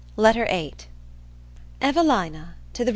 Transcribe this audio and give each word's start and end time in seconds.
LETTER 0.17 0.45
VIII 0.45 0.73
EVELINA 1.79 2.55
TO 2.73 2.83
THE 2.83 2.89
REV. 2.89 2.89